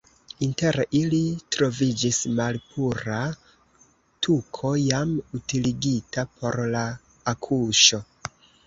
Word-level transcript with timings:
Inter 0.43 0.77
ili 0.99 1.19
troviĝis 1.55 2.21
malpura 2.39 3.19
tuko 4.29 4.75
jam 4.87 5.15
utiligita 5.43 6.27
por 6.41 6.63
la 6.75 6.87
akuŝo. 7.37 8.07